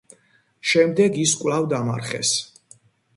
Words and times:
შემდეგ 0.69 1.19
ის 1.25 1.33
კვლავ 1.41 1.67
დამარხეს. 1.73 2.33